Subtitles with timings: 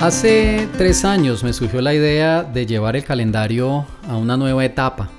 [0.00, 5.10] Hace tres años me surgió la idea de llevar el calendario a una nueva etapa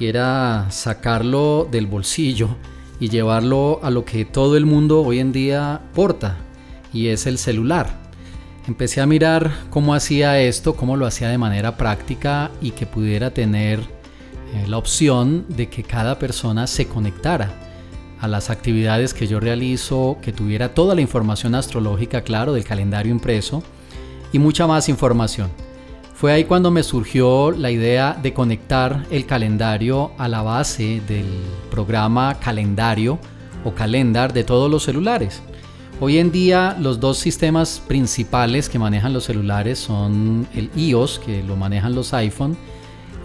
[0.00, 2.48] y era sacarlo del bolsillo
[2.98, 6.38] y llevarlo a lo que todo el mundo hoy en día porta
[6.92, 8.00] y es el celular.
[8.66, 13.30] Empecé a mirar cómo hacía esto, cómo lo hacía de manera práctica y que pudiera
[13.30, 17.54] tener eh, la opción de que cada persona se conectara
[18.20, 23.12] a las actividades que yo realizo, que tuviera toda la información astrológica, claro, del calendario
[23.12, 23.62] impreso
[24.32, 25.50] y mucha más información.
[26.14, 31.26] Fue ahí cuando me surgió la idea de conectar el calendario a la base del
[31.70, 33.18] programa calendario
[33.64, 35.42] o calendar de todos los celulares.
[36.00, 41.42] Hoy en día los dos sistemas principales que manejan los celulares son el iOS, que
[41.42, 42.56] lo manejan los iPhone,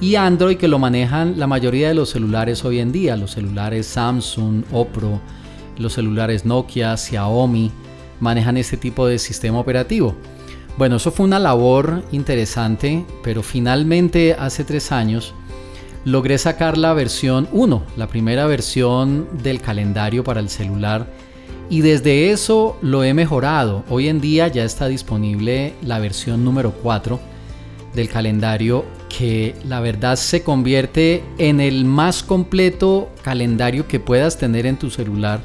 [0.02, 3.86] y Android, que lo manejan la mayoría de los celulares hoy en día, los celulares
[3.86, 5.22] Samsung, Oppo,
[5.78, 7.72] los celulares Nokia, Xiaomi,
[8.20, 10.16] manejan este tipo de sistema operativo.
[10.78, 15.34] Bueno, eso fue una labor interesante, pero finalmente hace tres años
[16.06, 21.08] logré sacar la versión 1, la primera versión del calendario para el celular.
[21.70, 23.84] Y desde eso lo he mejorado.
[23.90, 27.20] Hoy en día ya está disponible la versión número 4
[27.94, 34.66] del calendario que la verdad se convierte en el más completo calendario que puedas tener
[34.66, 35.42] en tu celular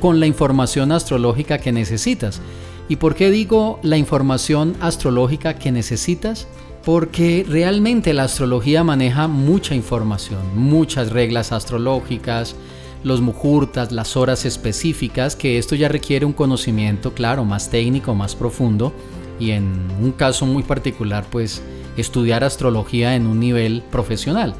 [0.00, 2.40] con la información astrológica que necesitas.
[2.88, 6.46] ¿Y por qué digo la información astrológica que necesitas?
[6.84, 12.54] Porque realmente la astrología maneja mucha información, muchas reglas astrológicas,
[13.02, 18.36] los mujurtas, las horas específicas, que esto ya requiere un conocimiento, claro, más técnico, más
[18.36, 18.92] profundo,
[19.40, 21.62] y en un caso muy particular, pues
[21.96, 24.54] estudiar astrología en un nivel profesional.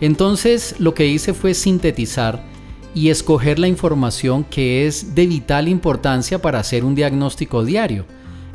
[0.00, 2.44] Entonces lo que hice fue sintetizar
[2.96, 8.06] y escoger la información que es de vital importancia para hacer un diagnóstico diario.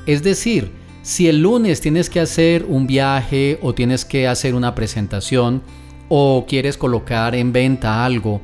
[0.08, 0.72] Es decir,
[1.03, 5.61] si el lunes tienes que hacer un viaje o tienes que hacer una presentación
[6.09, 8.42] o quieres colocar en venta algo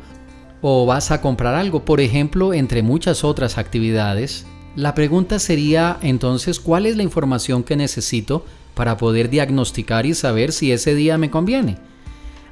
[0.61, 4.45] o vas a comprar algo, por ejemplo, entre muchas otras actividades,
[4.75, 8.45] la pregunta sería entonces cuál es la información que necesito
[8.75, 11.79] para poder diagnosticar y saber si ese día me conviene.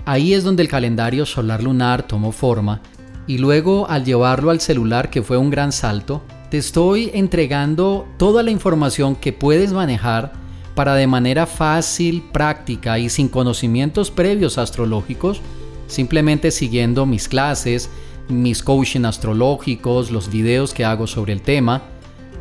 [0.03, 2.81] Ahí es donde el calendario solar lunar tomó forma
[3.28, 8.44] y luego al llevarlo al celular, que fue un gran salto, te estoy entregando toda
[8.44, 10.34] la información que puedes manejar
[10.75, 15.41] para de manera fácil, práctica y sin conocimientos previos astrológicos,
[15.88, 17.90] simplemente siguiendo mis clases,
[18.28, 21.84] mis coaching astrológicos, los videos que hago sobre el tema,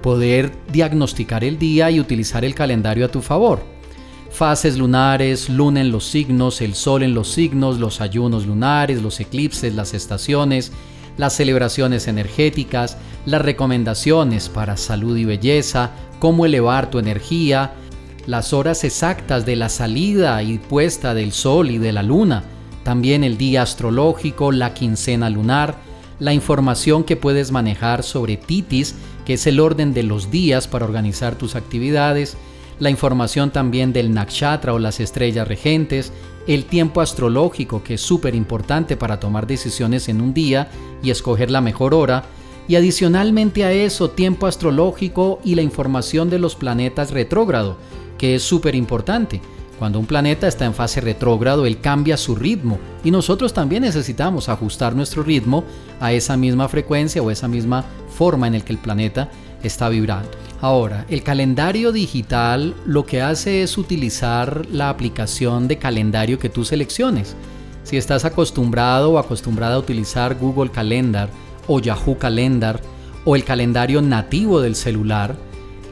[0.02, 3.73] poder diagnosticar el día y utilizar el calendario a tu favor
[4.34, 9.20] fases lunares, luna en los signos, el sol en los signos, los ayunos lunares, los
[9.20, 10.72] eclipses, las estaciones,
[11.16, 12.96] las celebraciones energéticas,
[13.26, 17.74] las recomendaciones para salud y belleza, cómo elevar tu energía,
[18.26, 22.42] las horas exactas de la salida y puesta del sol y de la luna,
[22.82, 25.76] también el día astrológico, la quincena lunar,
[26.18, 30.86] la información que puedes manejar sobre Titis, que es el orden de los días para
[30.86, 32.36] organizar tus actividades,
[32.78, 36.12] la información también del nakshatra o las estrellas regentes,
[36.46, 40.68] el tiempo astrológico que es súper importante para tomar decisiones en un día
[41.02, 42.24] y escoger la mejor hora,
[42.66, 47.76] y adicionalmente a eso tiempo astrológico y la información de los planetas retrógrado,
[48.16, 49.40] que es súper importante.
[49.78, 54.48] Cuando un planeta está en fase retrógrado, él cambia su ritmo y nosotros también necesitamos
[54.48, 55.64] ajustar nuestro ritmo
[56.00, 57.84] a esa misma frecuencia o esa misma
[58.16, 59.30] forma en el que el planeta
[59.68, 60.30] está vibrando.
[60.60, 66.64] Ahora, el calendario digital lo que hace es utilizar la aplicación de calendario que tú
[66.64, 67.36] selecciones.
[67.82, 71.28] Si estás acostumbrado o acostumbrada a utilizar Google Calendar
[71.66, 72.80] o Yahoo Calendar
[73.24, 75.36] o el calendario nativo del celular,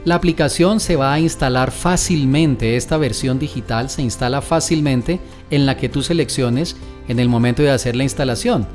[0.05, 5.19] la aplicación se va a instalar fácilmente, esta versión digital se instala fácilmente
[5.49, 6.75] en la que tú selecciones
[7.07, 8.67] en el momento de hacer la instalación.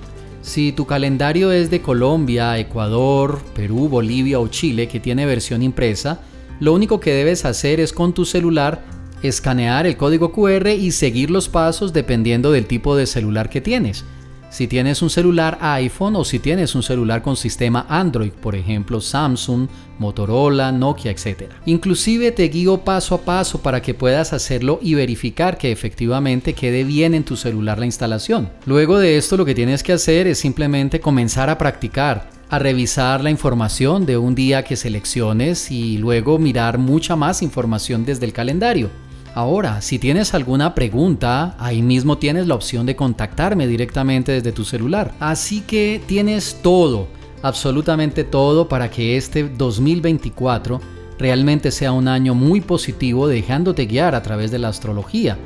[0.42, 6.20] Si tu calendario es de Colombia, Ecuador, Perú, Bolivia o Chile que tiene versión impresa,
[6.60, 8.84] lo único que debes hacer es con tu celular
[9.22, 14.04] escanear el código QR y seguir los pasos dependiendo del tipo de celular que tienes
[14.50, 19.00] si tienes un celular iPhone o si tienes un celular con sistema Android, por ejemplo
[19.00, 19.68] Samsung,
[19.98, 21.50] Motorola, Nokia, etc.
[21.66, 26.84] Inclusive te guío paso a paso para que puedas hacerlo y verificar que efectivamente quede
[26.84, 28.50] bien en tu celular la instalación.
[28.66, 33.22] Luego de esto lo que tienes que hacer es simplemente comenzar a practicar a revisar
[33.22, 38.32] la información de un día que selecciones y luego mirar mucha más información desde el
[38.32, 38.90] calendario.
[39.34, 44.64] Ahora, si tienes alguna pregunta, ahí mismo tienes la opción de contactarme directamente desde tu
[44.64, 45.14] celular.
[45.20, 47.08] Así que tienes todo,
[47.42, 50.80] absolutamente todo para que este 2024
[51.18, 55.36] realmente sea un año muy positivo dejándote guiar a través de la astrología.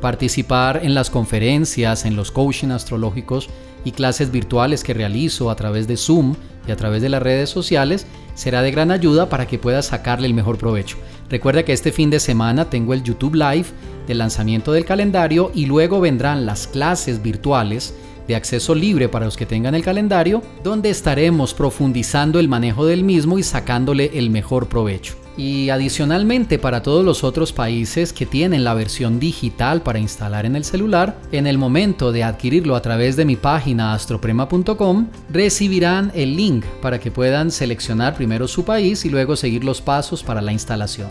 [0.00, 3.48] Participar en las conferencias, en los coaching astrológicos
[3.84, 6.34] y clases virtuales que realizo a través de Zoom
[6.66, 10.26] y a través de las redes sociales será de gran ayuda para que puedas sacarle
[10.26, 10.96] el mejor provecho.
[11.28, 13.66] Recuerda que este fin de semana tengo el YouTube Live
[14.06, 17.94] del lanzamiento del calendario y luego vendrán las clases virtuales
[18.26, 23.04] de acceso libre para los que tengan el calendario, donde estaremos profundizando el manejo del
[23.04, 25.19] mismo y sacándole el mejor provecho.
[25.40, 30.54] Y adicionalmente para todos los otros países que tienen la versión digital para instalar en
[30.54, 36.36] el celular, en el momento de adquirirlo a través de mi página astroprema.com, recibirán el
[36.36, 40.52] link para que puedan seleccionar primero su país y luego seguir los pasos para la
[40.52, 41.08] instalación.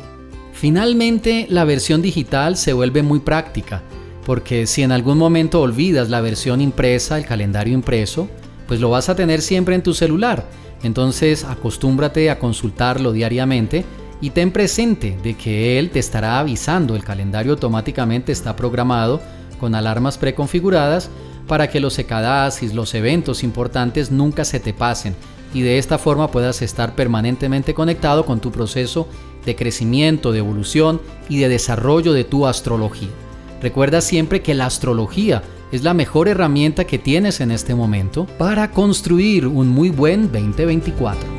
[0.54, 3.82] Finalmente, la versión digital se vuelve muy práctica,
[4.28, 8.30] porque si en algún momento olvidas la versión impresa, el calendario impreso,
[8.68, 10.46] pues lo vas a tener siempre en tu celular.
[10.84, 13.86] Entonces acostúmbrate a consultarlo diariamente
[14.22, 19.22] y ten presente de que él te estará avisando, el calendario automáticamente está programado
[19.60, 21.10] con alarmas preconfiguradas
[21.48, 25.16] para que los secadasis, los eventos importantes nunca se te pasen
[25.54, 29.08] y de esta forma puedas estar permanentemente conectado con tu proceso
[29.46, 33.10] de crecimiento, de evolución y de desarrollo de tu astrología.
[33.62, 38.72] Recuerda siempre que la astrología es la mejor herramienta que tienes en este momento para
[38.72, 41.39] construir un muy buen 2024.